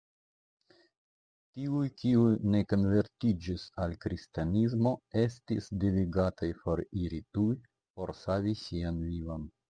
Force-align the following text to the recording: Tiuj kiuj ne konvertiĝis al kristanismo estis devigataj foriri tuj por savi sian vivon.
Tiuj 1.57 1.89
kiuj 2.03 2.29
ne 2.53 2.61
konvertiĝis 2.71 3.65
al 3.83 3.93
kristanismo 4.05 4.93
estis 5.25 5.67
devigataj 5.83 6.49
foriri 6.63 7.21
tuj 7.39 7.51
por 7.99 8.15
savi 8.21 8.55
sian 8.63 8.99
vivon. 9.11 9.47